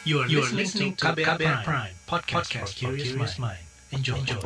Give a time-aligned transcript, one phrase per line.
[0.00, 3.60] You are, you are listening to KBR, KBR Prime, Prime podcast, podcast for curious mind.
[3.92, 4.16] Enjoy.
[4.16, 4.40] Enjoy.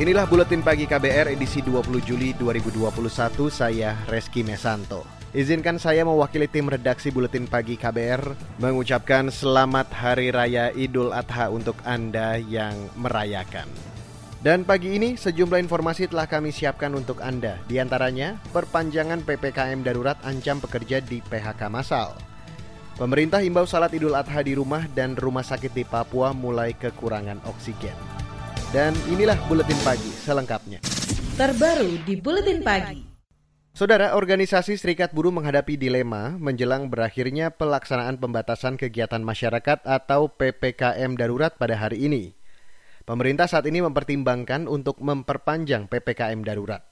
[0.00, 2.96] Inilah buletin pagi KBR edisi 20 Juli 2021.
[3.52, 5.04] Saya Reski Mesanto.
[5.36, 11.76] Izinkan saya mewakili tim redaksi Buletin Pagi KBR mengucapkan selamat Hari Raya Idul Adha untuk
[11.84, 13.95] Anda yang merayakan.
[14.44, 17.56] Dan pagi ini sejumlah informasi telah kami siapkan untuk Anda.
[17.64, 22.12] Di antaranya, perpanjangan PPKM darurat ancam pekerja di PHK massal.
[23.00, 27.96] Pemerintah himbau salat Idul Adha di rumah dan rumah sakit di Papua mulai kekurangan oksigen.
[28.72, 30.84] Dan inilah Buletin Pagi selengkapnya.
[31.36, 33.00] Terbaru di Buletin Pagi.
[33.76, 41.52] Saudara, organisasi Serikat Buruh menghadapi dilema menjelang berakhirnya pelaksanaan pembatasan kegiatan masyarakat atau PPKM darurat
[41.56, 42.35] pada hari ini.
[43.06, 46.82] Pemerintah saat ini mempertimbangkan untuk memperpanjang PPKM darurat.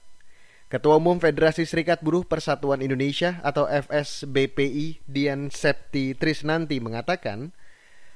[0.71, 7.51] Ketua Umum Federasi Serikat Buruh Persatuan Indonesia atau FSBPI Dian Septi Trisnanti mengatakan,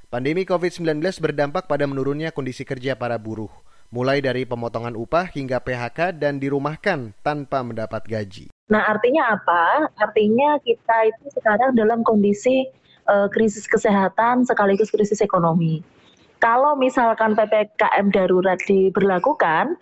[0.07, 3.51] Pandemi COVID-19 berdampak pada menurunnya kondisi kerja para buruh,
[3.91, 8.47] mulai dari pemotongan upah hingga PHK dan dirumahkan tanpa mendapat gaji.
[8.71, 9.91] Nah, artinya apa?
[9.99, 12.63] Artinya kita itu sekarang dalam kondisi
[13.11, 15.98] uh, krisis kesehatan sekaligus krisis ekonomi.
[16.39, 19.75] Kalau misalkan PPKM darurat diberlakukan,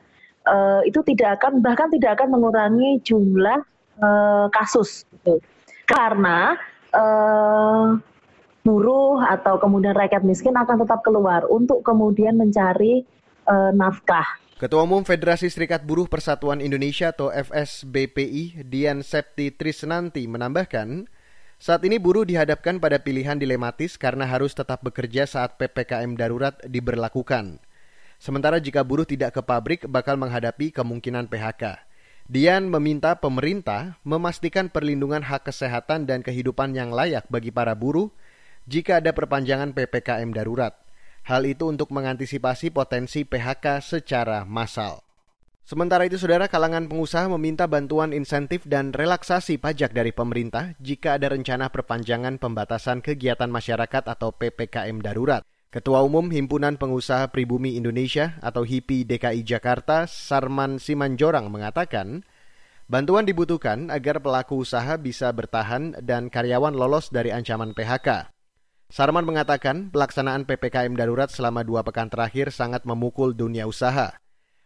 [0.50, 3.62] uh, itu tidak akan bahkan tidak akan mengurangi jumlah
[4.02, 5.38] uh, kasus, gitu.
[5.86, 6.58] karena
[6.98, 8.02] uh,
[8.66, 13.08] buruh atau kemudian rakyat miskin akan tetap keluar untuk kemudian mencari
[13.48, 14.26] uh, nafkah.
[14.58, 21.06] Ketua Umum Federasi Serikat Buruh Persatuan Indonesia atau FSBPI Dian Septi Trisnanti menambahkan,
[21.58, 27.58] saat ini buruh dihadapkan pada pilihan dilematis karena harus tetap bekerja saat PPKM darurat diberlakukan.
[28.22, 31.82] Sementara jika buruh tidak ke pabrik bakal menghadapi kemungkinan PHK.
[32.30, 38.12] Dian meminta pemerintah memastikan perlindungan hak kesehatan dan kehidupan yang layak bagi para buruh
[38.68, 40.76] jika ada perpanjangan PPKM darurat.
[41.24, 45.07] Hal itu untuk mengantisipasi potensi PHK secara massal.
[45.68, 51.28] Sementara itu, saudara kalangan pengusaha meminta bantuan insentif dan relaksasi pajak dari pemerintah jika ada
[51.28, 55.44] rencana perpanjangan pembatasan kegiatan masyarakat atau PPKM darurat.
[55.68, 62.24] Ketua Umum Himpunan Pengusaha Pribumi Indonesia atau HIPI DKI Jakarta, Sarman Simanjorang mengatakan,
[62.88, 68.32] bantuan dibutuhkan agar pelaku usaha bisa bertahan dan karyawan lolos dari ancaman PHK.
[68.88, 74.16] Sarman mengatakan pelaksanaan PPKM darurat selama dua pekan terakhir sangat memukul dunia usaha.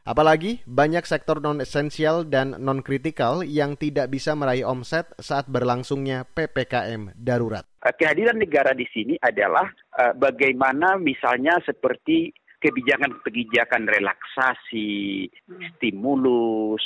[0.01, 7.62] Apalagi banyak sektor non-esensial dan non-kritikal yang tidak bisa meraih omset saat berlangsungnya PPKM darurat.
[7.85, 9.69] Kehadiran negara di sini adalah
[10.01, 15.29] uh, bagaimana misalnya seperti kebijakan-kebijakan relaksasi,
[15.78, 16.81] stimulus,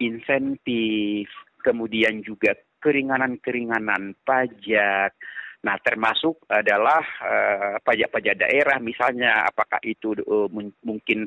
[0.00, 1.28] insentif,
[1.64, 2.52] kemudian juga
[2.84, 5.16] keringanan-keringanan pajak,
[5.58, 7.02] Nah, termasuk adalah
[7.82, 10.46] pajak-pajak uh, daerah, misalnya apakah itu uh,
[10.86, 11.26] mungkin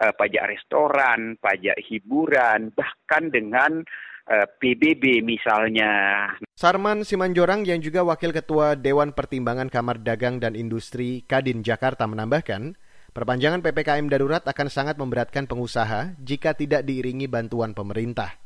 [0.00, 3.84] uh, pajak restoran, pajak hiburan, bahkan dengan
[4.32, 6.26] uh, PBB misalnya.
[6.56, 12.74] Sarman Simanjorang yang juga Wakil Ketua Dewan Pertimbangan Kamar Dagang dan Industri Kadin Jakarta menambahkan,
[13.12, 18.40] perpanjangan PPKM darurat akan sangat memberatkan pengusaha jika tidak diiringi bantuan pemerintah.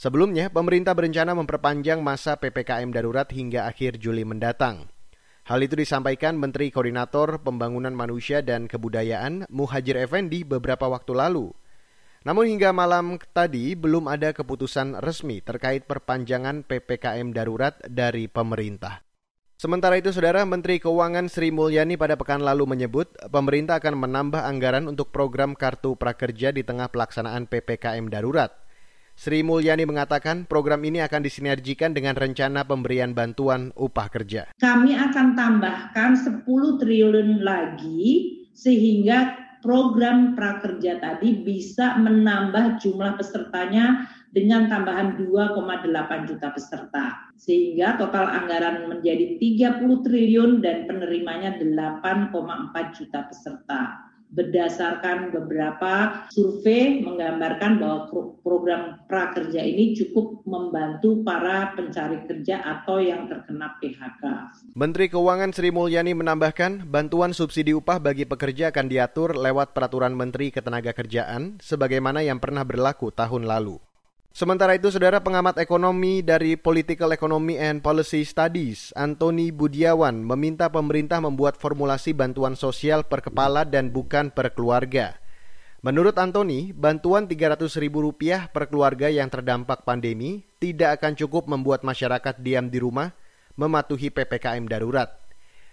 [0.00, 4.88] Sebelumnya, pemerintah berencana memperpanjang masa PPKM darurat hingga akhir Juli mendatang.
[5.50, 11.50] Hal itu disampaikan Menteri Koordinator Pembangunan Manusia dan Kebudayaan Muhajir Effendi beberapa waktu lalu.
[12.22, 19.02] Namun hingga malam tadi belum ada keputusan resmi terkait perpanjangan PPKM darurat dari pemerintah.
[19.58, 24.86] Sementara itu, Saudara Menteri Keuangan Sri Mulyani pada pekan lalu menyebut pemerintah akan menambah anggaran
[24.86, 28.54] untuk program Kartu Prakerja di tengah pelaksanaan PPKM darurat.
[29.20, 34.48] Sri Mulyani mengatakan program ini akan disinergikan dengan rencana pemberian bantuan upah kerja.
[34.56, 36.48] Kami akan tambahkan 10
[36.80, 47.28] triliun lagi sehingga program prakerja tadi bisa menambah jumlah pesertanya dengan tambahan 2,8 juta peserta.
[47.36, 57.82] Sehingga total anggaran menjadi 30 triliun dan penerimanya 8,4 juta peserta berdasarkan beberapa survei menggambarkan
[57.82, 58.00] bahwa
[58.40, 64.22] program prakerja ini cukup membantu para pencari kerja atau yang terkena PHK.
[64.78, 70.54] Menteri Keuangan Sri Mulyani menambahkan, bantuan subsidi upah bagi pekerja akan diatur lewat peraturan Menteri
[70.54, 73.89] Ketenagakerjaan sebagaimana yang pernah berlaku tahun lalu.
[74.30, 81.18] Sementara itu, saudara pengamat ekonomi dari Political Economy and Policy Studies, Antoni Budiawan, meminta pemerintah
[81.18, 85.18] membuat formulasi bantuan sosial per kepala dan bukan per keluarga.
[85.82, 92.70] Menurut Antoni, bantuan Rp300.000 per keluarga yang terdampak pandemi tidak akan cukup membuat masyarakat diam
[92.70, 93.10] di rumah
[93.58, 95.10] mematuhi PPKM darurat.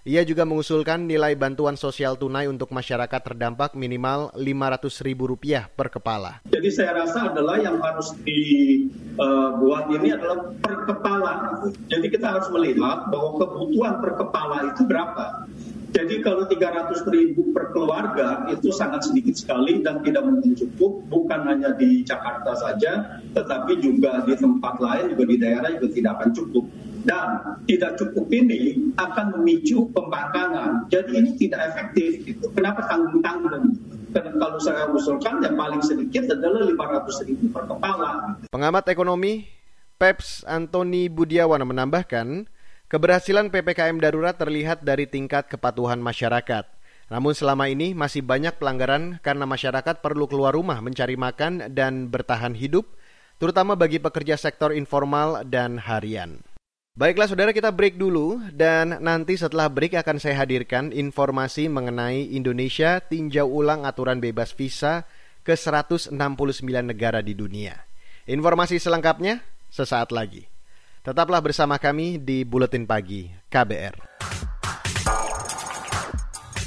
[0.07, 6.39] Ia juga mengusulkan nilai bantuan sosial tunai untuk masyarakat terdampak minimal Rp500.000 per kepala.
[6.47, 11.59] Jadi saya rasa adalah yang harus dibuat ini adalah per kepala.
[11.91, 15.43] Jadi kita harus melihat bahwa kebutuhan per kepala itu berapa.
[15.87, 21.47] Jadi kalau 300 ribu per keluarga itu sangat sedikit sekali dan tidak mungkin cukup, bukan
[21.47, 26.29] hanya di Jakarta saja, tetapi juga di tempat lain, juga di daerah juga tidak akan
[26.35, 26.65] cukup.
[27.07, 27.27] Dan
[27.63, 30.91] tidak cukup ini akan memicu pembangkangan.
[30.91, 32.19] Jadi ini tidak efektif.
[32.27, 32.51] Gitu.
[32.51, 33.79] Kenapa tanggung-tanggung?
[34.11, 38.35] Karena kalau saya usulkan yang paling sedikit adalah 500 ribu per kepala.
[38.51, 39.47] Pengamat ekonomi
[39.95, 42.51] Peps Antoni Budiawan menambahkan,
[42.87, 46.63] Keberhasilan PPKM darurat terlihat dari tingkat kepatuhan masyarakat.
[47.11, 52.55] Namun selama ini masih banyak pelanggaran karena masyarakat perlu keluar rumah mencari makan dan bertahan
[52.55, 52.87] hidup,
[53.43, 56.39] terutama bagi pekerja sektor informal dan harian.
[56.95, 63.03] Baiklah saudara kita break dulu dan nanti setelah break akan saya hadirkan informasi mengenai Indonesia
[63.03, 65.03] tinjau ulang aturan bebas visa
[65.43, 66.15] ke 169
[66.63, 67.83] negara di dunia.
[68.31, 70.47] Informasi selengkapnya sesaat lagi.
[71.07, 73.95] Tetaplah bersama kami di Buletin Pagi KBR.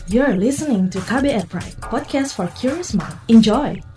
[0.09, 3.21] You're listening to KBR Pride, podcast for curious mind.
[3.29, 3.90] Enjoy!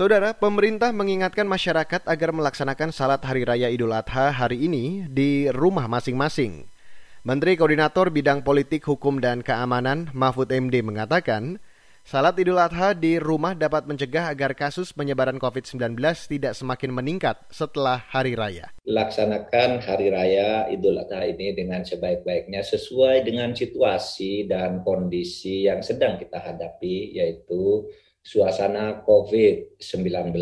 [0.00, 5.92] Saudara, pemerintah mengingatkan masyarakat agar melaksanakan salat Hari Raya Idul Adha hari ini di rumah
[5.92, 6.72] masing-masing.
[7.20, 11.60] Menteri Koordinator Bidang Politik, Hukum, dan Keamanan Mahfud MD mengatakan,
[12.00, 16.00] salat Idul Adha di rumah dapat mencegah agar kasus penyebaran COVID-19
[16.32, 18.72] tidak semakin meningkat setelah Hari Raya.
[18.88, 26.16] Laksanakan Hari Raya Idul Adha ini dengan sebaik-baiknya sesuai dengan situasi dan kondisi yang sedang
[26.16, 27.84] kita hadapi, yaitu
[28.20, 30.36] suasana COVID-19.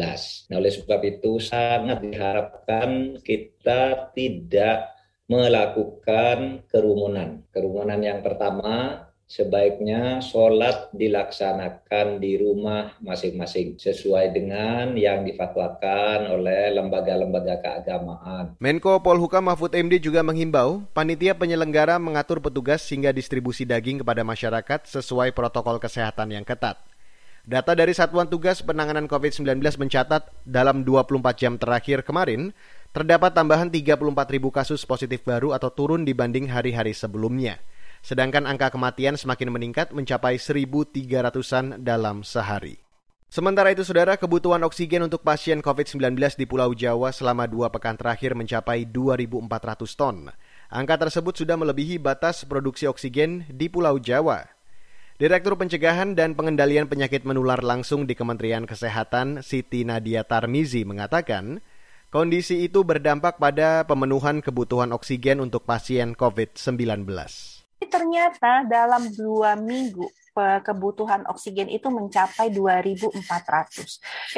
[0.50, 4.98] Nah, oleh sebab itu sangat diharapkan kita tidak
[5.28, 7.44] melakukan kerumunan.
[7.52, 17.60] Kerumunan yang pertama sebaiknya sholat dilaksanakan di rumah masing-masing sesuai dengan yang difatwakan oleh lembaga-lembaga
[17.60, 18.56] keagamaan.
[18.56, 24.80] Menko Polhukam Mahfud MD juga menghimbau panitia penyelenggara mengatur petugas hingga distribusi daging kepada masyarakat
[24.88, 26.80] sesuai protokol kesehatan yang ketat.
[27.48, 32.52] Data dari Satuan Tugas Penanganan COVID-19 mencatat dalam 24 jam terakhir kemarin,
[32.92, 34.04] terdapat tambahan 34
[34.36, 37.56] ribu kasus positif baru atau turun dibanding hari-hari sebelumnya.
[38.04, 42.84] Sedangkan angka kematian semakin meningkat mencapai 1.300-an dalam sehari.
[43.32, 48.36] Sementara itu, saudara, kebutuhan oksigen untuk pasien COVID-19 di Pulau Jawa selama dua pekan terakhir
[48.36, 50.28] mencapai 2.400 ton.
[50.68, 54.57] Angka tersebut sudah melebihi batas produksi oksigen di Pulau Jawa.
[55.18, 61.58] Direktur Pencegahan dan Pengendalian Penyakit Menular langsung di Kementerian Kesehatan Siti Nadia Tarmizi mengatakan,
[62.06, 67.02] kondisi itu berdampak pada pemenuhan kebutuhan oksigen untuk pasien COVID-19.
[67.82, 70.06] Ternyata dalam dua minggu
[70.38, 73.18] kebutuhan oksigen itu mencapai 2.400.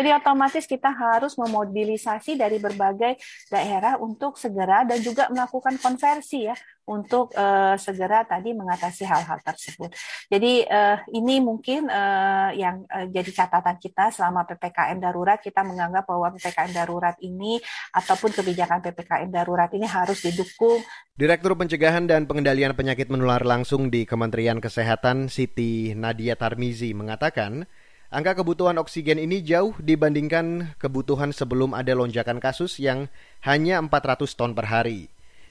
[0.00, 3.20] Jadi otomatis kita harus memobilisasi dari berbagai
[3.52, 6.56] daerah untuk segera dan juga melakukan konversi ya
[6.90, 9.94] untuk uh, segera tadi mengatasi hal-hal tersebut.
[10.26, 16.11] Jadi uh, ini mungkin uh, yang uh, jadi catatan kita selama PPKM darurat kita menganggap
[16.11, 17.62] bahwa PPKM darurat ini
[17.94, 20.82] ataupun kebijakan PPKM darurat ini harus didukung.
[21.14, 27.70] Direktur Pencegahan dan Pengendalian Penyakit Menular langsung di Kementerian Kesehatan Siti Nadia Tarmizi mengatakan,
[28.11, 33.06] Angka kebutuhan oksigen ini jauh dibandingkan kebutuhan sebelum ada lonjakan kasus yang
[33.47, 35.06] hanya 400 ton per hari.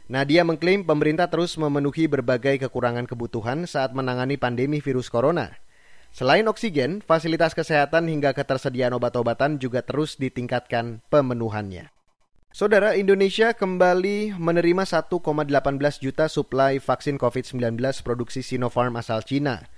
[0.09, 5.61] Nadia mengklaim pemerintah terus memenuhi berbagai kekurangan kebutuhan saat menangani pandemi virus corona.
[6.09, 11.93] Selain oksigen, fasilitas kesehatan hingga ketersediaan obat-obatan juga terus ditingkatkan pemenuhannya.
[12.49, 15.21] Saudara Indonesia kembali menerima 1,18
[16.01, 19.69] juta suplai vaksin COVID-19 produksi Sinopharm asal Cina.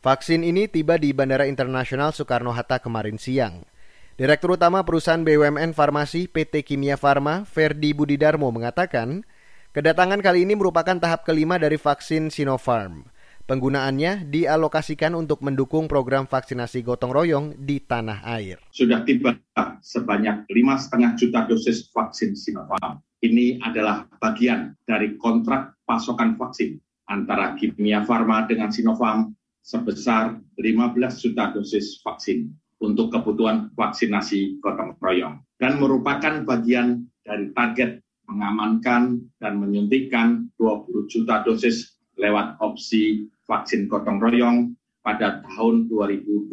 [0.00, 3.68] Vaksin ini tiba di Bandara Internasional Soekarno-Hatta kemarin siang.
[4.16, 9.28] Direktur Utama Perusahaan BUMN Farmasi PT Kimia Farma, Ferdi Budidarmo mengatakan,
[9.74, 13.10] Kedatangan kali ini merupakan tahap kelima dari vaksin Sinopharm.
[13.50, 18.62] Penggunaannya dialokasikan untuk mendukung program vaksinasi gotong royong di tanah air.
[18.70, 19.34] Sudah tiba
[19.82, 23.02] sebanyak 5,5 juta dosis vaksin Sinopharm.
[23.18, 26.78] Ini adalah bagian dari kontrak pasokan vaksin
[27.10, 32.46] antara Kimia Farma dengan Sinopharm sebesar 15 juta dosis vaksin
[32.78, 41.44] untuk kebutuhan vaksinasi gotong royong dan merupakan bagian dari target mengamankan dan menyuntikkan 20 juta
[41.44, 44.72] dosis lewat opsi vaksin gotong royong
[45.04, 46.48] pada tahun 2021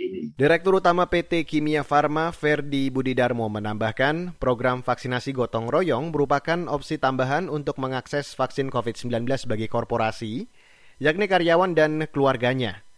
[0.00, 0.20] ini.
[0.40, 7.52] Direktur Utama PT Kimia Farma Ferdi Budidarmo menambahkan, program vaksinasi gotong royong merupakan opsi tambahan
[7.52, 10.48] untuk mengakses vaksin COVID-19 bagi korporasi,
[10.96, 12.88] yakni karyawan dan keluarganya.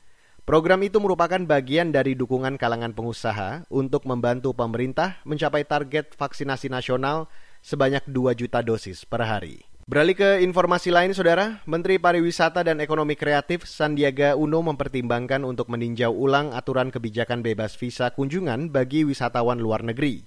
[0.47, 7.27] Program itu merupakan bagian dari dukungan kalangan pengusaha untuk membantu pemerintah mencapai target vaksinasi nasional
[7.61, 9.65] sebanyak 2 juta dosis per hari.
[9.91, 11.67] Beralih ke informasi lain, Saudara.
[11.67, 18.15] Menteri Pariwisata dan Ekonomi Kreatif Sandiaga Uno mempertimbangkan untuk meninjau ulang aturan kebijakan bebas visa
[18.15, 20.23] kunjungan bagi wisatawan luar negeri.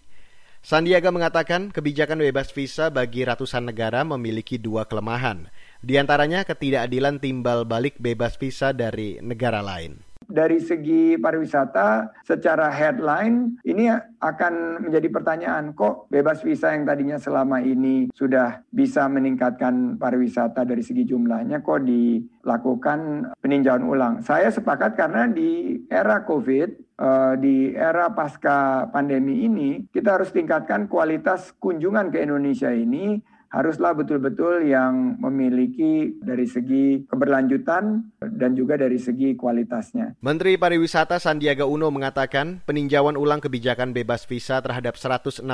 [0.63, 5.47] Sandiaga mengatakan kebijakan bebas visa bagi ratusan negara memiliki dua kelemahan,
[5.79, 13.59] di antaranya ketidakadilan timbal balik bebas visa dari negara lain dari segi pariwisata secara headline
[13.67, 13.91] ini
[14.23, 20.79] akan menjadi pertanyaan kok bebas visa yang tadinya selama ini sudah bisa meningkatkan pariwisata dari
[20.79, 24.13] segi jumlahnya kok dilakukan peninjauan ulang.
[24.23, 30.87] Saya sepakat karena di era Covid eh, di era pasca pandemi ini kita harus tingkatkan
[30.87, 33.19] kualitas kunjungan ke Indonesia ini
[33.53, 38.01] haruslah betul-betul yang memiliki dari segi keberlanjutan
[38.33, 40.17] dan juga dari segi kualitasnya.
[40.25, 45.45] Menteri Pariwisata Sandiaga Uno mengatakan peninjauan ulang kebijakan bebas visa terhadap 169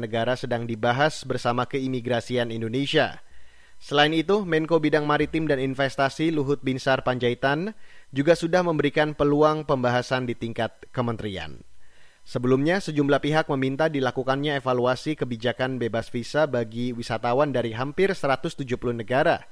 [0.00, 3.20] negara sedang dibahas bersama keimigrasian Indonesia.
[3.76, 7.76] Selain itu, Menko Bidang Maritim dan Investasi Luhut Binsar Panjaitan
[8.16, 11.60] juga sudah memberikan peluang pembahasan di tingkat kementerian.
[12.24, 18.64] Sebelumnya, sejumlah pihak meminta dilakukannya evaluasi kebijakan bebas visa bagi wisatawan dari hampir 170
[18.96, 19.44] negara.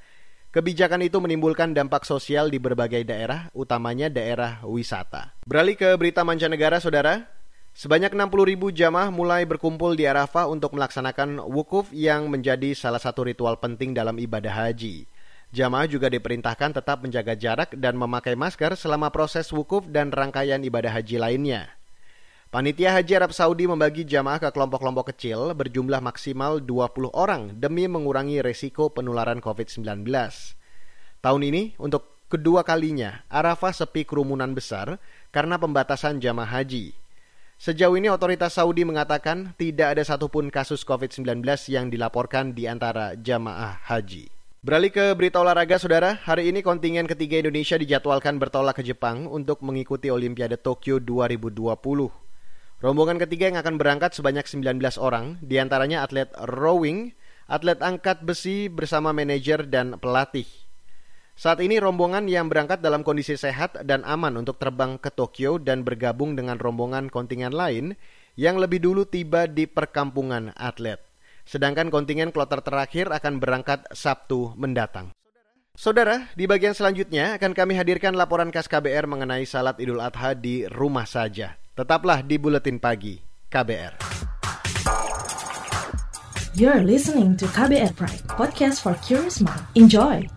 [0.52, 5.36] Kebijakan itu menimbulkan dampak sosial di berbagai daerah, utamanya daerah wisata.
[5.44, 7.28] Beralih ke berita mancanegara, saudara.
[7.72, 13.24] Sebanyak 60 ribu jamaah mulai berkumpul di Arafah untuk melaksanakan wukuf yang menjadi salah satu
[13.24, 15.08] ritual penting dalam ibadah haji.
[15.56, 21.00] Jamaah juga diperintahkan tetap menjaga jarak dan memakai masker selama proses wukuf dan rangkaian ibadah
[21.00, 21.81] haji lainnya.
[22.52, 28.44] Panitia Haji Arab Saudi membagi jamaah ke kelompok-kelompok kecil berjumlah maksimal 20 orang demi mengurangi
[28.44, 30.04] resiko penularan COVID-19.
[31.24, 35.00] Tahun ini, untuk kedua kalinya, Arafah sepi kerumunan besar
[35.32, 36.92] karena pembatasan jamaah haji.
[37.56, 41.40] Sejauh ini otoritas Saudi mengatakan tidak ada satupun kasus COVID-19
[41.72, 44.28] yang dilaporkan di antara jamaah haji.
[44.60, 46.20] Beralih ke berita olahraga, saudara.
[46.20, 52.22] Hari ini kontingen ketiga Indonesia dijadwalkan bertolak ke Jepang untuk mengikuti Olimpiade Tokyo 2020.
[52.82, 57.14] Rombongan ketiga yang akan berangkat sebanyak 19 orang, di antaranya atlet rowing,
[57.46, 60.50] atlet angkat besi bersama manajer dan pelatih.
[61.38, 65.86] Saat ini rombongan yang berangkat dalam kondisi sehat dan aman untuk terbang ke Tokyo dan
[65.86, 67.94] bergabung dengan rombongan kontingen lain
[68.34, 70.98] yang lebih dulu tiba di perkampungan atlet.
[71.46, 75.14] Sedangkan kontingen kloter terakhir akan berangkat Sabtu mendatang.
[75.78, 80.66] Saudara, di bagian selanjutnya akan kami hadirkan laporan khas KBR mengenai salat Idul Adha di
[80.66, 81.61] rumah saja.
[81.72, 83.16] Tetaplah di Buletin Pagi
[83.48, 83.96] KBR.
[86.52, 89.64] You're listening to KBR Pride, podcast for curious mind.
[89.72, 90.28] Enjoy!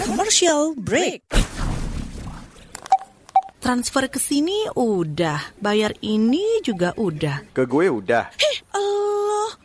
[0.00, 1.28] Commercial break.
[3.60, 7.52] Transfer ke sini udah, bayar ini juga udah.
[7.52, 8.32] Ke gue udah.
[8.32, 8.56] Heh,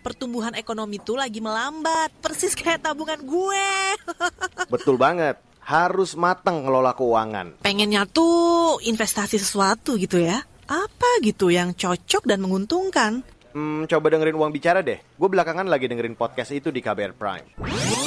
[0.01, 3.70] pertumbuhan ekonomi tuh lagi melambat, persis kayak tabungan gue.
[4.74, 5.39] Betul banget.
[5.63, 7.60] Harus matang ngelola keuangan.
[7.60, 10.39] Pengennya tuh investasi sesuatu gitu ya.
[10.67, 13.24] Apa gitu yang cocok dan menguntungkan?
[13.51, 15.00] Hmm, coba dengerin uang bicara deh.
[15.20, 18.07] Gue belakangan lagi dengerin podcast itu di KBR Prime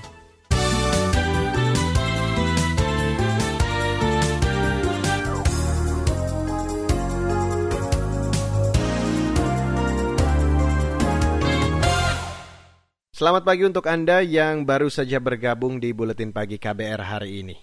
[13.21, 17.53] Selamat pagi untuk Anda yang baru saja bergabung di Buletin Pagi KBR hari ini.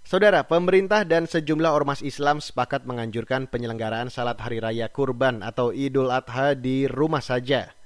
[0.00, 6.08] Saudara, pemerintah dan sejumlah ormas Islam sepakat menganjurkan penyelenggaraan salat hari raya kurban atau Idul
[6.08, 7.76] Adha di rumah saja.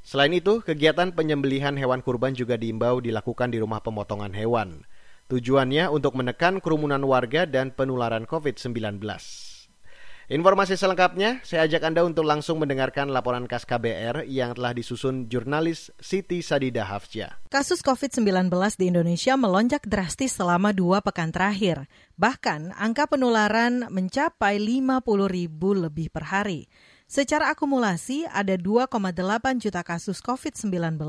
[0.00, 4.88] Selain itu, kegiatan penyembelihan hewan kurban juga diimbau dilakukan di rumah pemotongan hewan.
[5.28, 9.04] Tujuannya untuk menekan kerumunan warga dan penularan COVID-19.
[10.28, 15.88] Informasi selengkapnya, saya ajak Anda untuk langsung mendengarkan laporan khas KBR yang telah disusun jurnalis
[15.96, 17.40] Siti Sadida Hafja.
[17.48, 21.88] Kasus COVID-19 di Indonesia melonjak drastis selama dua pekan terakhir.
[22.20, 25.00] Bahkan, angka penularan mencapai 50
[25.32, 26.68] ribu lebih per hari.
[27.08, 29.00] Secara akumulasi, ada 2,8
[29.64, 31.00] juta kasus COVID-19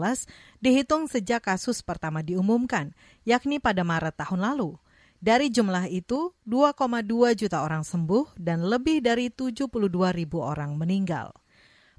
[0.63, 2.95] dihitung sejak kasus pertama diumumkan,
[3.27, 4.79] yakni pada Maret tahun lalu.
[5.19, 9.67] Dari jumlah itu, 2,2 juta orang sembuh dan lebih dari 72
[10.15, 11.35] ribu orang meninggal.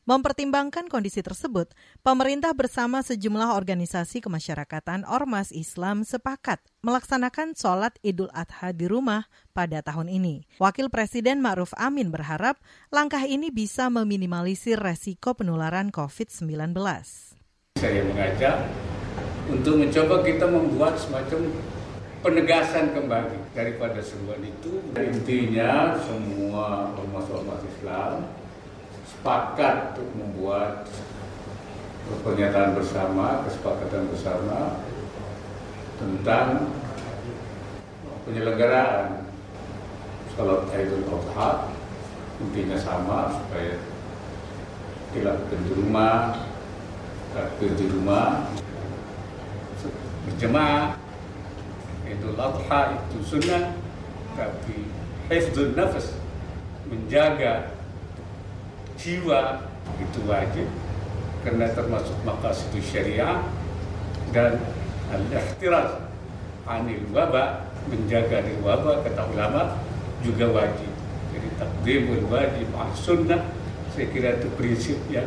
[0.08, 8.72] Mempertimbangkan kondisi tersebut, pemerintah bersama sejumlah organisasi kemasyarakatan Ormas Islam sepakat melaksanakan sholat Idul Adha
[8.72, 10.48] di rumah pada tahun ini.
[10.56, 12.56] Wakil Presiden Ma'ruf Amin berharap
[12.88, 16.72] langkah ini bisa meminimalisir resiko penularan COVID-19.
[17.76, 18.64] Saya mengajak
[19.52, 21.52] untuk mencoba kita membuat semacam
[22.20, 24.84] penegasan kembali daripada seruan itu.
[24.96, 28.28] Intinya semua ormas-ormas Islam
[29.08, 30.84] sepakat untuk membuat
[32.20, 34.84] pernyataan bersama, kesepakatan bersama
[35.96, 36.72] tentang
[38.28, 39.28] penyelenggaraan
[40.36, 41.68] salat Idul Adha
[42.40, 43.76] intinya sama supaya
[45.12, 46.16] dilakukan di rumah,
[47.36, 48.48] takbir di rumah,
[50.24, 50.99] berjemaah
[52.10, 53.74] Idul Adha itu sunnah.
[54.34, 54.86] Tapi
[55.30, 56.16] hifdzun nafas
[56.90, 57.70] menjaga
[58.98, 59.64] jiwa
[60.02, 60.66] itu wajib.
[61.40, 63.40] Karena termasuk maqasid syariah
[64.34, 64.60] dan
[65.08, 66.04] al-ihtiraz
[66.68, 69.78] anil wabah menjaga dari wabah kata ulama
[70.20, 70.92] juga wajib.
[71.32, 73.40] Jadi takdimul wajib al sunnah
[73.94, 75.26] saya kira itu prinsip yang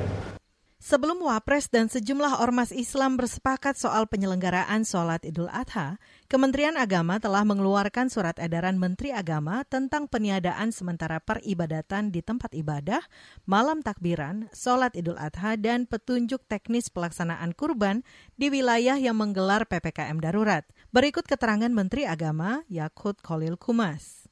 [0.83, 5.95] Sebelum Wapres dan sejumlah ormas Islam bersepakat soal penyelenggaraan sholat Idul Adha,
[6.27, 12.99] Kementerian Agama telah mengeluarkan surat edaran Menteri Agama tentang peniadaan sementara peribadatan di tempat ibadah,
[13.47, 18.03] malam takbiran, sholat Idul Adha, dan petunjuk teknis pelaksanaan kurban
[18.35, 20.67] di wilayah yang menggelar PPKM darurat.
[20.91, 24.27] Berikut keterangan Menteri Agama Yakut Kolil Kumas.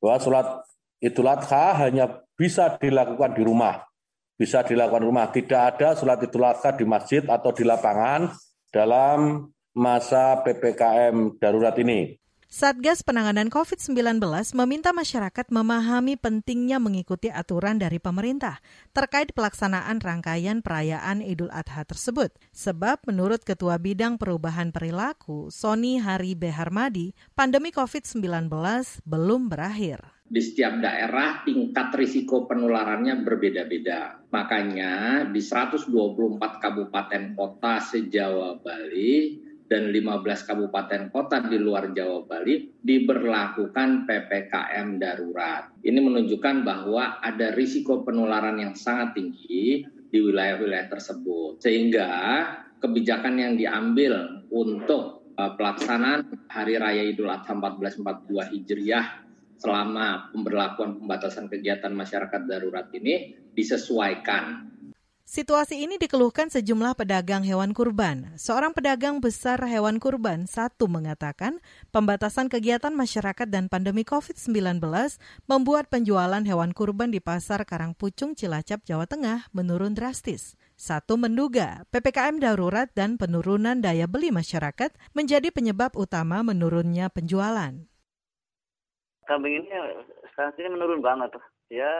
[0.00, 0.46] Bahwa sholat
[1.04, 3.84] Idul Adha hanya bisa dilakukan di rumah
[4.36, 5.32] bisa dilakukan rumah.
[5.32, 8.30] Tidak ada sholat idul adha di masjid atau di lapangan
[8.68, 12.16] dalam masa PPKM darurat ini.
[12.46, 14.22] Satgas Penanganan COVID-19
[14.54, 18.62] meminta masyarakat memahami pentingnya mengikuti aturan dari pemerintah
[18.94, 22.30] terkait pelaksanaan rangkaian perayaan Idul Adha tersebut.
[22.54, 28.48] Sebab menurut Ketua Bidang Perubahan Perilaku, Sony Hari Beharmadi, pandemi COVID-19
[29.02, 34.26] belum berakhir di setiap daerah tingkat risiko penularannya berbeda-beda.
[34.34, 35.90] Makanya di 124
[36.58, 45.70] kabupaten kota se-Jawa Bali dan 15 kabupaten kota di luar Jawa Bali diberlakukan PPKM darurat.
[45.82, 51.62] Ini menunjukkan bahwa ada risiko penularan yang sangat tinggi di wilayah-wilayah tersebut.
[51.62, 52.10] Sehingga
[52.78, 59.25] kebijakan yang diambil untuk uh, pelaksanaan Hari Raya Idul Adha 1442 Hijriah
[59.56, 64.76] selama pemberlakuan pembatasan kegiatan masyarakat darurat ini disesuaikan.
[65.26, 68.30] Situasi ini dikeluhkan sejumlah pedagang hewan kurban.
[68.38, 71.58] Seorang pedagang besar hewan kurban satu mengatakan
[71.90, 74.78] pembatasan kegiatan masyarakat dan pandemi COVID-19
[75.50, 80.54] membuat penjualan hewan kurban di pasar Karangpucung Cilacap, Jawa Tengah menurun drastis.
[80.78, 87.74] Satu menduga PPKM darurat dan penurunan daya beli masyarakat menjadi penyebab utama menurunnya penjualan
[89.26, 89.70] kambing ini
[90.32, 91.34] sekarang ini menurun banget
[91.66, 91.90] ya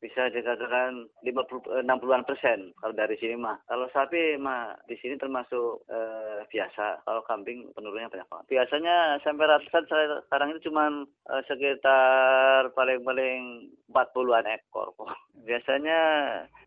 [0.00, 3.56] bisa dikatakan 50 60-an persen kalau dari sini mah.
[3.64, 7.04] Kalau sapi mah di sini termasuk eh, biasa.
[7.04, 8.46] Kalau kambing penurunnya banyak banget.
[8.52, 9.84] Biasanya sampai ratusan
[10.28, 15.08] sekarang itu cuma eh, sekitar paling-paling 40-an ekor kok.
[15.44, 16.00] Biasanya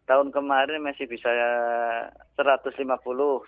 [0.03, 1.31] tahun kemarin masih bisa
[2.35, 2.83] 150,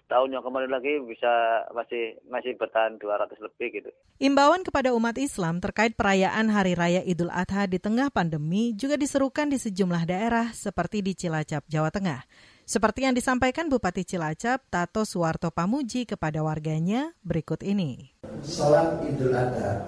[0.07, 3.89] tahun yang kemarin lagi bisa masih masih bertahan 200 lebih gitu.
[4.23, 9.51] Imbauan kepada umat Islam terkait perayaan Hari Raya Idul Adha di tengah pandemi juga diserukan
[9.51, 12.23] di sejumlah daerah seperti di Cilacap, Jawa Tengah.
[12.65, 18.15] Seperti yang disampaikan Bupati Cilacap, Tato Suwarto Pamuji kepada warganya berikut ini.
[18.41, 19.85] Salat Idul Adha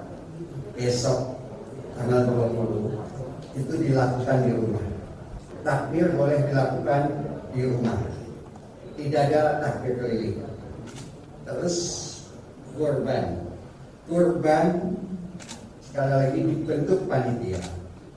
[0.77, 1.41] besok
[1.97, 4.85] tanggal 20 itu dilakukan di rumah
[5.67, 7.01] takbir boleh dilakukan
[7.51, 7.99] di rumah.
[8.95, 10.39] Tidak ada takbir keliling.
[11.43, 11.77] Terus
[12.79, 13.43] kurban.
[14.07, 14.95] Kurban
[15.83, 17.59] sekali lagi dibentuk panitia,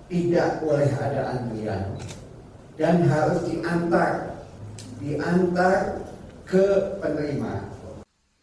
[0.07, 1.99] tidak boleh ada antrian
[2.79, 4.39] dan harus diantar,
[5.03, 5.99] diantar
[6.47, 7.67] ke penerima.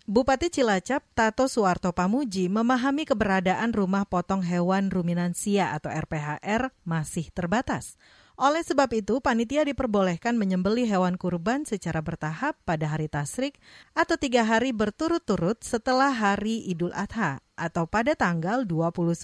[0.08, 8.00] Bupati Cilacap Tato Suwarto Pamuji memahami keberadaan rumah potong hewan ruminansia atau RPHR masih terbatas.
[8.38, 13.58] Oleh sebab itu, panitia diperbolehkan menyembeli hewan kurban secara bertahap pada hari tasrik
[13.98, 19.18] atau tiga hari berturut-turut setelah hari Idul Adha atau pada tanggal 21,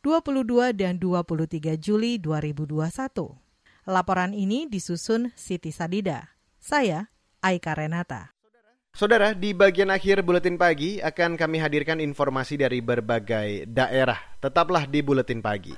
[0.00, 2.88] 22, dan 23 Juli 2021.
[3.84, 6.32] Laporan ini disusun Siti Sadida.
[6.56, 7.12] Saya,
[7.44, 8.32] Aika Renata.
[8.96, 14.20] Saudara, di bagian akhir buletin pagi akan kami hadirkan informasi dari berbagai daerah.
[14.40, 15.76] Tetaplah di buletin pagi.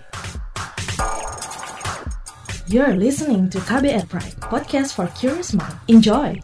[2.64, 5.76] You're listening to KBR Pride, podcast for curious mind.
[5.84, 6.40] Enjoy!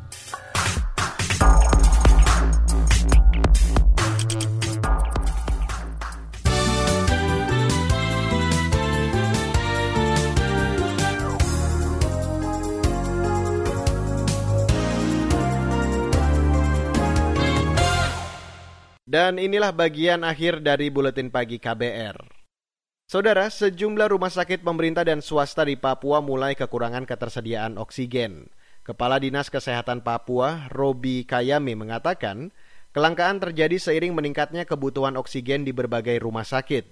[19.09, 22.39] Dan inilah bagian akhir dari buletin pagi KBR.
[23.11, 28.46] Saudara, sejumlah rumah sakit pemerintah dan swasta di Papua mulai kekurangan ketersediaan oksigen.
[28.87, 32.55] Kepala Dinas Kesehatan Papua, Robi Kayame mengatakan,
[32.94, 36.87] kelangkaan terjadi seiring meningkatnya kebutuhan oksigen di berbagai rumah sakit.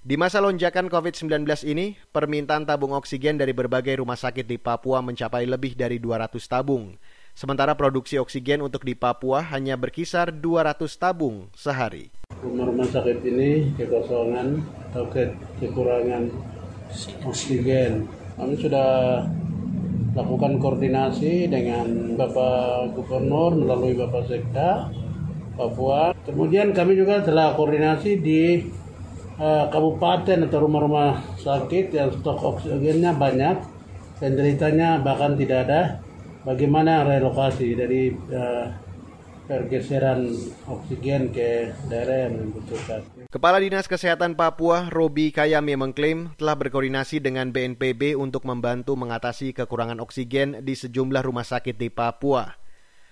[0.00, 5.44] Di masa lonjakan COVID-19 ini, permintaan tabung oksigen dari berbagai rumah sakit di Papua mencapai
[5.44, 6.96] lebih dari 200 tabung.
[7.36, 12.19] Sementara produksi oksigen untuk di Papua hanya berkisar 200 tabung sehari.
[12.40, 15.28] Rumah-rumah sakit ini kekosongan atau ke
[15.60, 16.32] kekurangan
[17.28, 18.08] oksigen.
[18.40, 19.20] Kami sudah
[20.16, 24.88] lakukan koordinasi dengan Bapak Gubernur melalui Bapak Sekda
[25.54, 26.16] Papua.
[26.24, 28.64] Kemudian kami juga telah koordinasi di
[29.36, 33.56] uh, kabupaten atau rumah-rumah sakit yang stok oksigennya banyak
[34.20, 35.82] dan ceritanya bahkan tidak ada
[36.44, 38.79] bagaimana relokasi dari uh,
[39.50, 40.30] pergeseran
[40.70, 43.02] oksigen ke daerah yang membutuhkan.
[43.26, 49.98] Kepala Dinas Kesehatan Papua, Robi Kayame mengklaim telah berkoordinasi dengan BNPB untuk membantu mengatasi kekurangan
[49.98, 52.54] oksigen di sejumlah rumah sakit di Papua.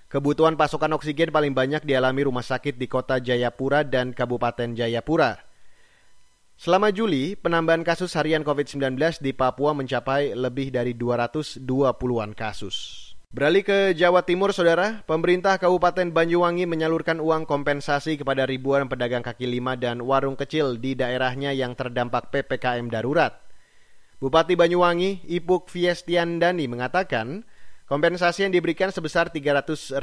[0.06, 5.42] Kebutuhan pasokan oksigen paling banyak dialami rumah sakit di kota Jayapura dan Kabupaten Jayapura.
[6.54, 13.07] Selama Juli, penambahan kasus harian COVID-19 di Papua mencapai lebih dari 220-an kasus.
[13.28, 19.44] Beralih ke Jawa Timur, Saudara, pemerintah Kabupaten Banyuwangi menyalurkan uang kompensasi kepada ribuan pedagang kaki
[19.44, 23.36] lima dan warung kecil di daerahnya yang terdampak PPKM darurat.
[24.16, 27.44] Bupati Banyuwangi, Ipuk Fiestiandani mengatakan,
[27.84, 30.00] kompensasi yang diberikan sebesar Rp300.000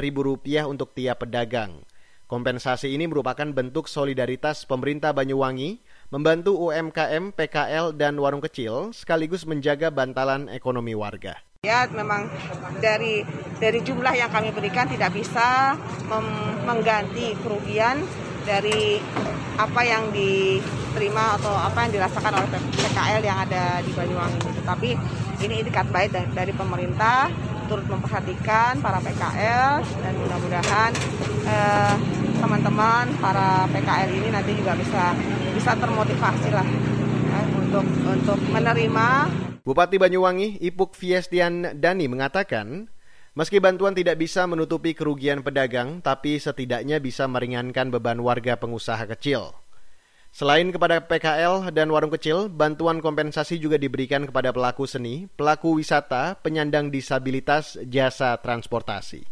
[0.69, 1.81] untuk tiap pedagang.
[2.29, 5.81] Kompensasi ini merupakan bentuk solidaritas pemerintah Banyuwangi
[6.13, 11.41] membantu UMKM, PKL, dan warung kecil sekaligus menjaga bantalan ekonomi warga.
[11.65, 12.29] Ya, memang
[12.77, 13.25] dari
[13.57, 15.73] dari jumlah yang kami berikan tidak bisa
[16.61, 18.05] mengganti kerugian
[18.45, 19.01] dari
[19.57, 24.61] apa yang diterima atau apa yang dirasakan oleh PKL yang ada di Banyuwangi.
[24.61, 24.93] Tapi
[25.41, 27.33] ini itikat baik dari, pemerintah
[27.65, 30.91] turut memperhatikan para PKL dan mudah-mudahan
[31.49, 31.95] eh,
[32.37, 35.17] teman-teman para PKL ini nanti juga bisa
[35.57, 36.67] bisa termotivasi lah
[37.25, 39.07] ya, untuk untuk menerima
[39.65, 42.85] Bupati Banyuwangi, Ipuk Fiestian Dani mengatakan,
[43.33, 49.57] meski bantuan tidak bisa menutupi kerugian pedagang, tapi setidaknya bisa meringankan beban warga pengusaha kecil.
[50.29, 56.37] Selain kepada PKL dan warung kecil, bantuan kompensasi juga diberikan kepada pelaku seni, pelaku wisata,
[56.45, 59.25] penyandang disabilitas, jasa transportasi.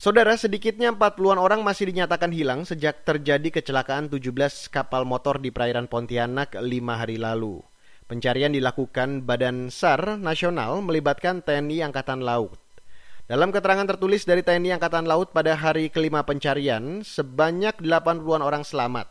[0.00, 4.24] Saudara, sedikitnya 40-an orang masih dinyatakan hilang sejak terjadi kecelakaan 17
[4.72, 7.73] kapal motor di perairan Pontianak lima hari lalu.
[8.04, 12.60] Pencarian dilakukan Badan SAR Nasional melibatkan TNI Angkatan Laut.
[13.24, 19.08] Dalam keterangan tertulis dari TNI Angkatan Laut pada hari kelima pencarian, sebanyak 80-an orang selamat.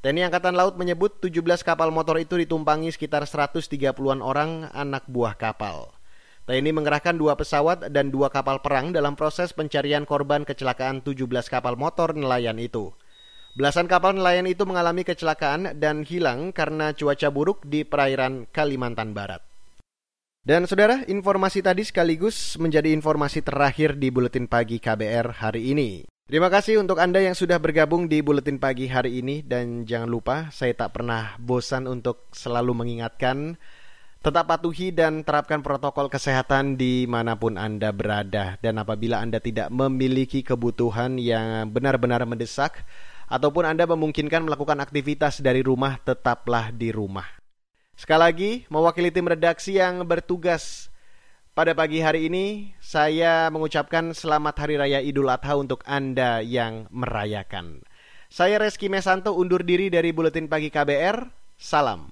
[0.00, 5.92] TNI Angkatan Laut menyebut 17 kapal motor itu ditumpangi sekitar 130-an orang anak buah kapal.
[6.48, 11.76] TNI mengerahkan dua pesawat dan dua kapal perang dalam proses pencarian korban kecelakaan 17 kapal
[11.76, 12.96] motor nelayan itu.
[13.52, 19.44] Belasan kapal nelayan itu mengalami kecelakaan dan hilang karena cuaca buruk di perairan Kalimantan Barat.
[20.40, 26.08] Dan saudara, informasi tadi sekaligus menjadi informasi terakhir di Buletin Pagi KBR hari ini.
[26.24, 30.36] Terima kasih untuk Anda yang sudah bergabung di Buletin Pagi hari ini dan jangan lupa
[30.48, 33.60] saya tak pernah bosan untuk selalu mengingatkan
[34.24, 39.68] tetap patuhi dan terapkan protokol kesehatan di mana pun Anda berada dan apabila Anda tidak
[39.68, 42.86] memiliki kebutuhan yang benar-benar mendesak
[43.32, 47.24] ataupun Anda memungkinkan melakukan aktivitas dari rumah, tetaplah di rumah.
[47.96, 50.92] Sekali lagi, mewakili tim redaksi yang bertugas
[51.56, 57.80] pada pagi hari ini, saya mengucapkan selamat Hari Raya Idul Adha untuk Anda yang merayakan.
[58.28, 61.28] Saya Reski Mesanto undur diri dari Buletin Pagi KBR.
[61.56, 62.11] Salam.